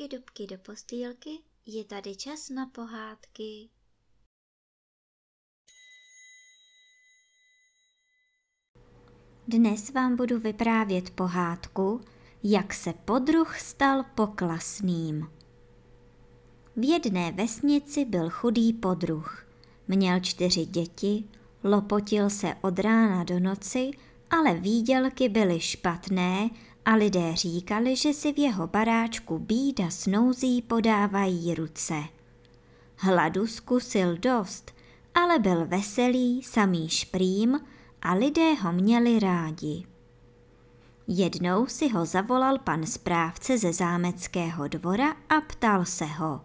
[0.00, 1.30] dubky, dubky do postýlky,
[1.66, 3.68] je tady čas na pohádky.
[9.48, 12.00] Dnes vám budu vyprávět pohádku,
[12.42, 15.28] jak se podruh stal poklasným.
[16.76, 19.46] V jedné vesnici byl chudý podruh.
[19.88, 21.24] Měl čtyři děti,
[21.64, 23.90] lopotil se od rána do noci,
[24.30, 26.50] ale výdělky byly špatné
[26.84, 31.94] a lidé říkali, že si v jeho baráčku bída s nouzí podávají ruce.
[32.96, 34.72] Hladu zkusil dost,
[35.14, 37.60] ale byl veselý, samý šprým
[38.02, 39.84] a lidé ho měli rádi.
[41.08, 46.40] Jednou si ho zavolal pan správce ze zámeckého dvora a ptal se ho.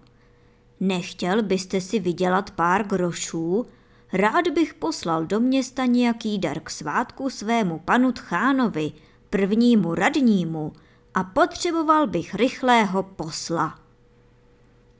[0.79, 3.65] Nechtěl byste si vydělat pár grošů?
[4.13, 8.91] Rád bych poslal do města nějaký dar k svátku svému panu Tchánovi,
[9.35, 10.73] prvnímu radnímu,
[11.13, 13.79] a potřeboval bych rychlého posla.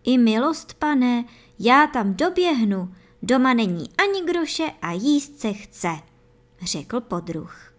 [0.03, 1.25] I milost, pane,
[1.59, 5.89] já tam doběhnu, doma není ani groše a jíst se chce,
[6.61, 7.73] řekl podruh.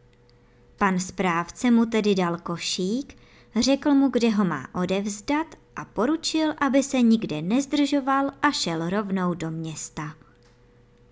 [0.77, 3.17] Pan správce mu tedy dal košík,
[3.57, 9.35] řekl mu, kde ho má odevzdat a poručil, aby se nikde nezdržoval a šel rovnou
[9.35, 10.15] do města.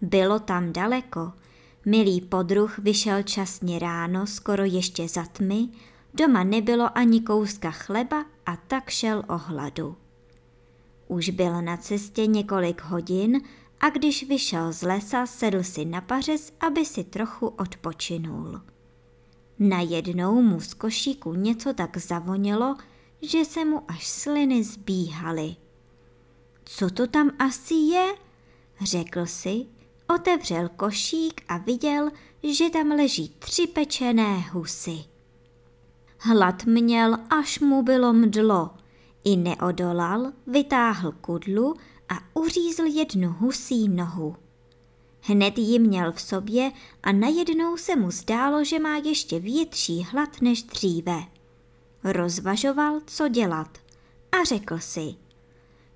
[0.01, 1.33] Bylo tam daleko.
[1.87, 5.69] Milý podruh vyšel časně ráno, skoro ještě za tmy,
[6.15, 9.97] doma nebylo ani kouska chleba a tak šel o hladu.
[11.09, 13.41] Už byl na cestě několik hodin
[13.81, 18.61] a když vyšel z lesa, sedl si na pařez, aby si trochu odpočinul.
[19.59, 22.77] Najednou mu z košíku něco tak zavonělo,
[23.23, 25.57] že se mu až sliny zbíhaly.
[26.65, 28.15] Co to tam asi je?
[28.81, 29.67] Řekl si,
[30.15, 32.11] otevřel košík a viděl,
[32.43, 35.05] že tam leží tři pečené husy.
[36.19, 38.71] Hlad měl, až mu bylo mdlo.
[39.25, 41.75] I neodolal, vytáhl kudlu
[42.09, 44.37] a uřízl jednu husí nohu.
[45.21, 46.73] Hned ji měl v sobě
[47.03, 51.23] a najednou se mu zdálo, že má ještě větší hlad než dříve.
[52.05, 53.79] Rozvažoval, co dělat
[54.33, 55.15] a řekl si,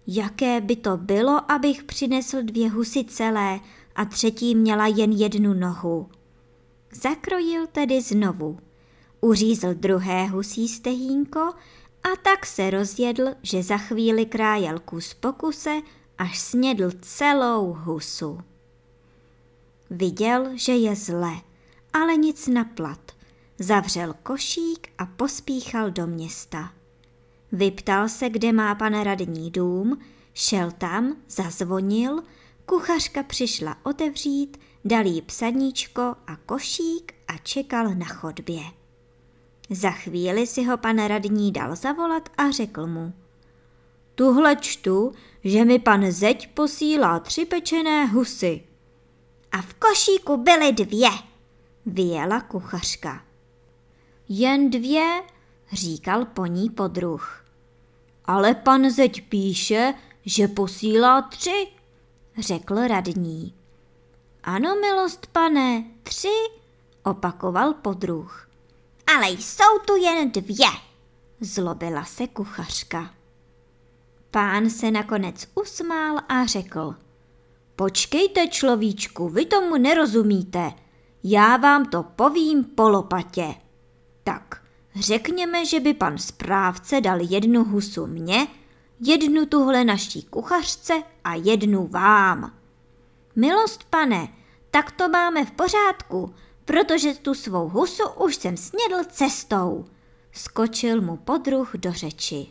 [0.07, 3.61] jaké by to bylo, abych přinesl dvě husy celé
[3.98, 6.09] a třetí měla jen jednu nohu.
[6.92, 8.59] Zakrojil tedy znovu.
[9.20, 11.41] Uřízl druhé husí stehínko
[12.03, 15.81] a tak se rozjedl, že za chvíli krájel kus pokuse,
[16.19, 18.41] až snědl celou husu.
[19.91, 21.32] Viděl, že je zle,
[21.92, 23.12] ale nic naplat.
[23.59, 26.72] Zavřel košík a pospíchal do města.
[27.53, 29.98] Vyptal se, kde má pan radní dům,
[30.34, 32.22] šel tam, zazvonil,
[32.69, 38.62] kuchařka přišla otevřít, dal jí psaníčko a košík a čekal na chodbě.
[39.71, 43.12] Za chvíli si ho pan radní dal zavolat a řekl mu.
[44.15, 45.12] Tuhle čtu,
[45.45, 48.62] že mi pan zeď posílá tři pečené husy.
[49.53, 51.11] A v košíku byly dvě,
[51.87, 53.25] vyjela kuchařka.
[54.28, 55.23] Jen dvě,
[55.73, 57.45] říkal po ní podruh.
[58.25, 61.78] Ale pan zeď píše, že posílá tři,
[62.38, 63.54] řekl radní.
[64.44, 66.34] Ano, milost pane, tři,
[67.03, 68.49] opakoval podruh.
[69.16, 70.69] Ale jsou tu jen dvě,
[71.41, 73.10] zlobila se kuchařka.
[74.31, 76.94] Pán se nakonec usmál a řekl.
[77.77, 80.72] Počkejte, človíčku, vy tomu nerozumíte.
[81.25, 83.54] Já vám to povím po lopatě.
[84.25, 84.62] Tak,
[84.94, 88.47] řekněme, že by pan správce dal jednu husu mně,
[89.00, 92.53] jednu tuhle naší kuchařce a jednu vám.
[93.36, 94.28] Milost pane,
[94.70, 99.84] tak to máme v pořádku, protože tu svou husu už jsem snědl cestou.
[100.32, 102.47] Skočil mu podruh do řeči.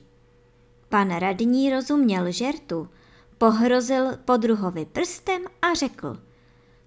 [0.89, 2.89] Pan radní rozuměl žertu,
[3.37, 6.17] pohrozil podruhovi prstem a řekl.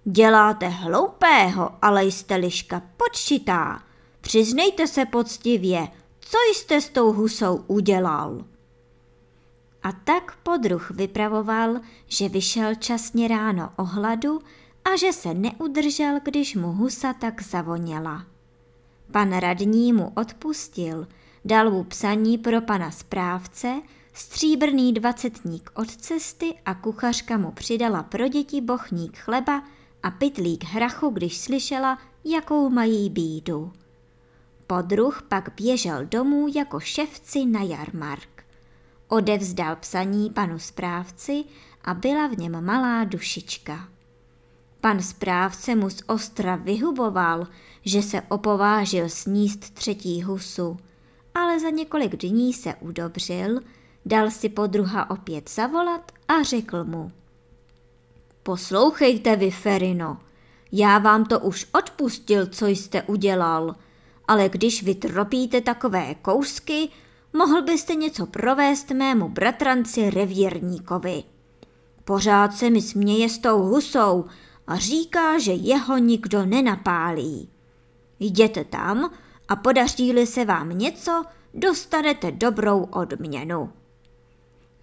[0.05, 3.83] Děláte hloupého, ale jste liška počitá.
[4.21, 5.87] Přiznejte se poctivě,
[6.19, 8.45] co jste s tou husou udělal.
[9.83, 14.39] A tak podruh vypravoval, že vyšel časně ráno o hladu
[14.85, 18.25] a že se neudržel, když mu husa tak zavoněla.
[19.11, 21.07] Pan radní mu odpustil,
[21.45, 23.81] dal mu psaní pro pana správce,
[24.13, 29.63] stříbrný dvacetník od cesty a kuchařka mu přidala pro děti bochník chleba
[30.03, 33.71] a pytlík hrachu, když slyšela, jakou mají bídu.
[34.67, 38.30] Podruh pak běžel domů jako ševci na jarmark.
[39.13, 41.43] Odevzdal psaní panu správci
[41.83, 43.87] a byla v něm malá dušička.
[44.81, 47.47] Pan správce mu z ostra vyhuboval,
[47.85, 50.77] že se opovážil sníst třetí husu,
[51.35, 53.59] ale za několik dní se udobřil,
[54.05, 57.11] dal si podruha opět zavolat a řekl mu.
[58.43, 60.17] Poslouchejte vy, Ferino,
[60.71, 63.75] já vám to už odpustil, co jste udělal,
[64.27, 66.89] ale když vy tropíte takové kousky,
[67.33, 71.23] mohl byste něco provést mému bratranci revírníkovi.
[72.05, 74.25] Pořád se mi směje s tou husou
[74.67, 77.49] a říká, že jeho nikdo nenapálí.
[78.19, 79.11] Jděte tam
[79.47, 81.23] a podaří-li se vám něco,
[81.53, 83.69] dostanete dobrou odměnu.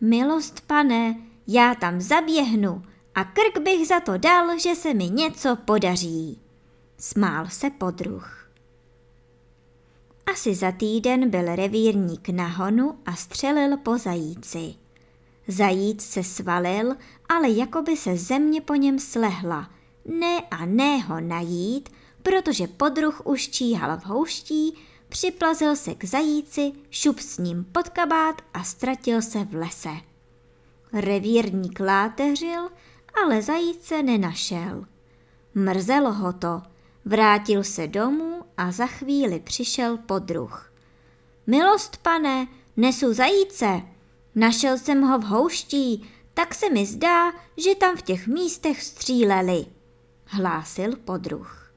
[0.01, 1.17] Milost, pane,
[1.47, 2.83] já tam zaběhnu
[3.15, 6.41] a krk bych za to dal, že se mi něco podaří.
[6.99, 8.48] Smál se podruh.
[10.33, 14.75] Asi za týden byl revírník na honu a střelil po zajíci.
[15.49, 16.97] Zajíc se svalil,
[17.29, 19.71] ale jako by se země po něm slehla.
[20.05, 21.89] Ne a ne ho najít,
[22.23, 24.75] protože podruh už číhal v houští,
[25.09, 29.97] připlazil se k zajíci, šup s ním pod kabát a ztratil se v lese.
[30.93, 32.69] Revírník láteřil,
[33.25, 34.85] ale zajíce nenašel.
[35.55, 36.63] Mrzelo ho to,
[37.05, 40.73] vrátil se domů a za chvíli přišel podruh.
[41.47, 42.47] Milost, pane,
[42.77, 43.83] nesu zajíce.
[44.35, 49.67] Našel jsem ho v houští, tak se mi zdá, že tam v těch místech stříleli,
[50.25, 51.73] hlásil podruh.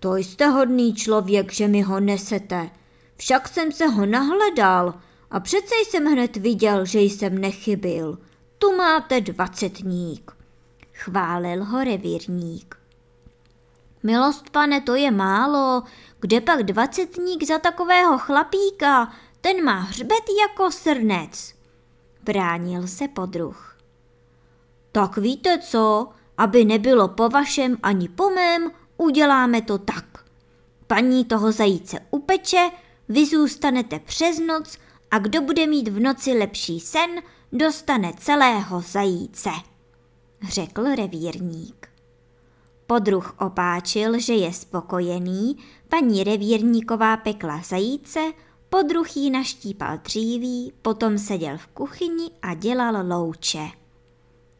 [0.00, 2.70] To jste hodný člověk, že mi ho nesete.
[3.16, 4.94] Však jsem se ho nahledal
[5.30, 8.18] a přece jsem hned viděl, že jsem nechybil.
[8.58, 10.32] Tu máte dvacetník.
[10.92, 12.77] Chválil ho revírník.
[14.02, 15.82] Milost pane, to je málo.
[16.20, 19.12] Kde pak dvacetník za takového chlapíka?
[19.40, 21.54] Ten má hřbet jako srnec.
[22.22, 23.78] Bránil se podruh.
[24.92, 30.04] Tak víte co, aby nebylo po vašem ani po mém, uděláme to tak.
[30.86, 32.70] Paní toho zajíce upeče,
[33.08, 34.78] vy zůstanete přes noc
[35.10, 37.10] a kdo bude mít v noci lepší sen,
[37.52, 39.50] dostane celého zajíce,
[40.48, 41.87] řekl revírník.
[42.90, 45.56] Podruh opáčil, že je spokojený,
[45.88, 48.20] paní revírníková pekla zajíce,
[48.68, 53.68] podruh jí naštípal dříví, potom seděl v kuchyni a dělal louče.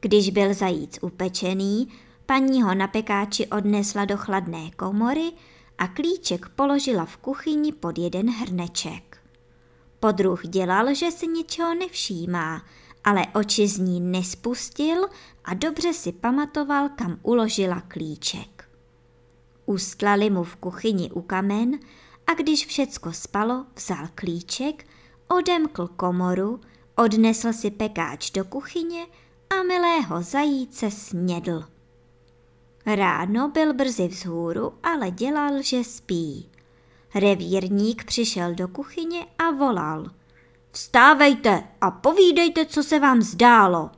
[0.01, 1.89] Když byl zajíc upečený,
[2.27, 5.33] paní ho na pekáči odnesla do chladné komory
[5.79, 9.19] a klíček položila v kuchyni pod jeden hrneček.
[10.01, 12.63] Podruh dělal, že se ničeho nevšímá,
[13.05, 15.07] ale oči z ní nespustil
[15.45, 18.69] a dobře si pamatoval, kam uložila klíček.
[19.67, 21.79] Ustlali mu v kuchyni u kamen
[22.27, 24.87] a když všecko spalo, vzal klíček,
[25.29, 26.61] odemkl komoru,
[26.97, 29.07] odnesl si pekáč do kuchyně
[29.51, 31.65] a milého zajíce snědl.
[32.87, 36.49] Ráno byl brzy vzhůru, ale dělal, že spí.
[37.15, 40.11] Revírník přišel do kuchyně a volal–
[40.79, 43.91] Vstávejte a povídejte, co se vám zdálo.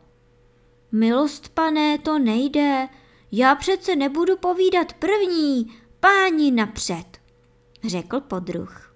[0.92, 2.88] Milost, pane, to nejde.
[3.32, 7.04] Já přece nebudu povídat první, páni napřed,
[7.84, 8.94] řekl podruh.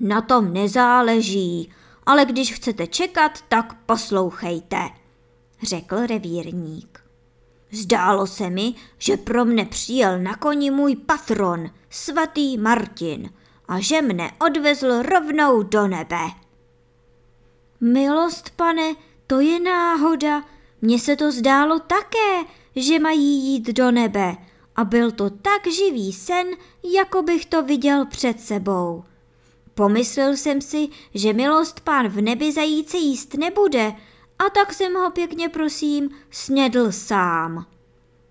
[0.00, 1.72] Na tom nezáleží,
[2.06, 4.78] ale když chcete čekat, tak poslouchejte,
[5.62, 7.00] řekl revírník.
[7.72, 13.30] Zdálo se mi, že pro mne přijel na koni můj patron, svatý Martin,
[13.68, 16.43] a že mne odvezl rovnou do nebe.
[17.80, 18.94] Milost, pane,
[19.26, 20.44] to je náhoda.
[20.82, 24.36] Mně se to zdálo také, že mají jít do nebe.
[24.76, 26.46] A byl to tak živý sen,
[26.94, 29.04] jako bych to viděl před sebou.
[29.74, 33.92] Pomyslel jsem si, že milost pán v nebi zajíce jíst nebude,
[34.38, 37.66] a tak jsem ho pěkně prosím snědl sám.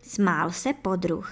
[0.01, 1.29] Smál se podruh.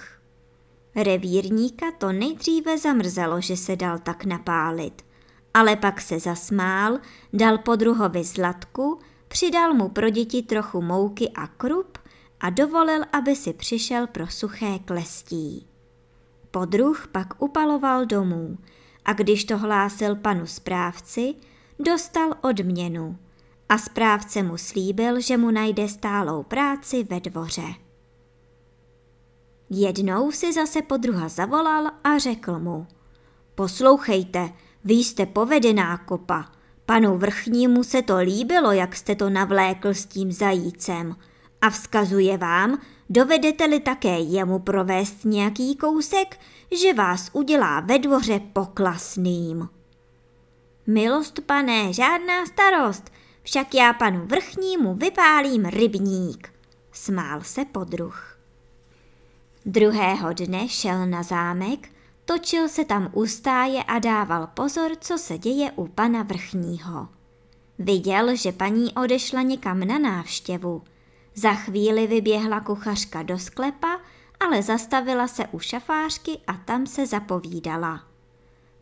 [0.94, 5.02] Revírníka to nejdříve zamrzelo, že se dal tak napálit–
[5.54, 6.98] ale pak se zasmál,
[7.32, 11.98] dal podruhovi zlatku, přidal mu pro děti trochu mouky a krup
[12.40, 15.66] a dovolil, aby si přišel pro suché klestí.
[16.50, 18.58] Podruh pak upaloval domů
[19.04, 21.34] a když to hlásil panu správci,
[21.78, 23.18] dostal odměnu
[23.68, 27.74] a správce mu slíbil, že mu najde stálou práci ve dvoře.
[29.70, 32.86] Jednou si zase podruha zavolal a řekl mu,
[33.54, 34.52] poslouchejte,
[34.84, 36.44] vy jste povedená kopa.
[36.86, 41.16] Panu vrchnímu se to líbilo, jak jste to navlékl s tím zajícem.
[41.60, 42.78] A vzkazuje vám,
[43.10, 46.40] dovedete-li také jemu provést nějaký kousek,
[46.82, 49.68] že vás udělá ve dvoře poklasným.
[50.86, 53.12] Milost, pane, žádná starost,
[53.42, 56.52] však já panu vrchnímu vypálím rybník,
[56.92, 58.38] smál se podruh.
[59.66, 61.88] Druhého dne šel na zámek
[62.24, 67.08] Točil se tam u stáje a dával pozor, co se děje u pana vrchního.
[67.78, 70.82] Viděl, že paní odešla někam na návštěvu.
[71.34, 74.00] Za chvíli vyběhla kuchařka do sklepa,
[74.40, 78.04] ale zastavila se u šafářky a tam se zapovídala.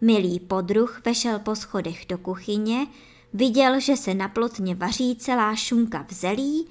[0.01, 2.87] Milý podruh vešel po schodech do kuchyně,
[3.33, 6.69] viděl, že se na plotně vaří celá šunka v zelí,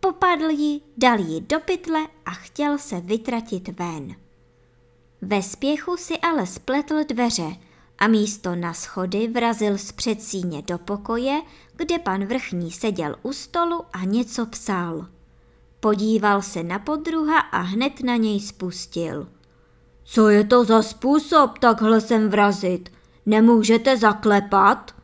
[0.00, 4.21] popadl ji, dal ji do pytle a chtěl se vytratit ven.
[5.24, 7.56] Ve spěchu si ale spletl dveře
[7.98, 11.42] a místo na schody vrazil z předsíně do pokoje,
[11.76, 15.06] kde pan vrchní seděl u stolu a něco psal.
[15.80, 19.28] Podíval se na podruha a hned na něj spustil.
[20.04, 22.92] Co je to za způsob takhle sem vrazit?
[23.26, 24.94] Nemůžete zaklepat?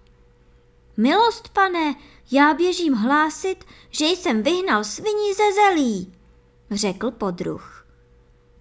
[0.97, 1.95] Milost, pane,
[2.31, 6.13] já běžím hlásit, že jsem vyhnal sviní ze zelí,
[6.71, 7.78] řekl podruh.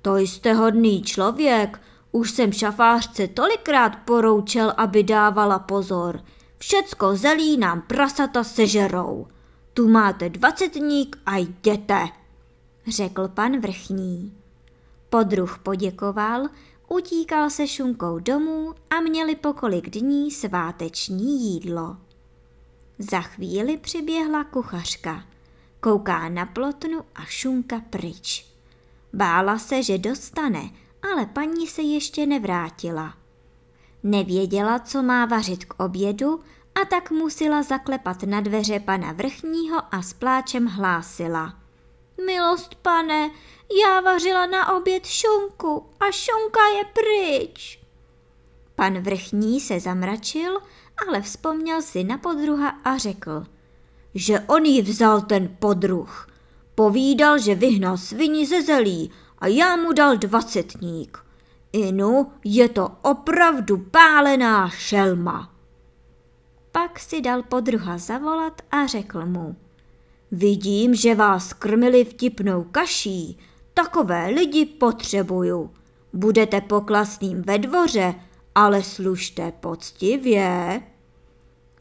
[0.08, 6.24] To jste hodný člověk, už jsem šafářce tolikrát poroučel, aby dávala pozor.
[6.58, 9.28] Všecko zelí nám prasata sežerou.
[9.74, 12.08] Tu máte dvacetník a jděte,
[12.88, 14.34] řekl pan vrchní.
[15.10, 16.48] Podruh poděkoval,
[16.90, 21.98] utíkal se šunkou domů a měli po kolik dní sváteční jídlo.
[23.00, 25.24] Za chvíli přiběhla kuchařka.
[25.80, 28.57] Kouká na plotnu a šunka pryč.
[29.14, 30.70] Bála se, že dostane,
[31.14, 33.14] ale paní se ještě nevrátila.
[34.04, 36.40] Nevěděla, co má vařit k obědu
[36.82, 41.54] a tak musela zaklepat na dveře pana vrchního a s pláčem hlásila.
[42.26, 43.32] Milost pane,
[43.84, 47.80] já vařila na oběd šunku a šunka je pryč.
[48.76, 50.60] Pan vrchní se zamračil,
[51.08, 53.46] ale vzpomněl si na podruha a řekl,
[54.16, 56.28] že on ji vzal ten podruh.
[56.78, 61.18] Povídal, že vyhnal svini ze zelí a já mu dal dvacetník.
[61.74, 65.52] Inu, je to opravdu pálená šelma.
[66.72, 69.56] Pak si dal podruha zavolat a řekl mu,
[70.32, 73.38] vidím, že vás krmili vtipnou kaší,
[73.74, 75.74] takové lidi potřebuju.
[76.14, 78.16] Budete poklasným ve dvoře,
[78.56, 80.82] ale služte poctivě.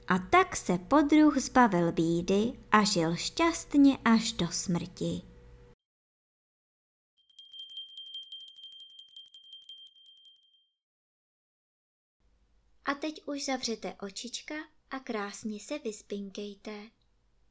[0.09, 5.23] A tak se podruh zbavil bídy a žil šťastně až do smrti.
[12.85, 14.55] A teď už zavřete očička
[14.91, 16.96] a krásně se vyspinkejte.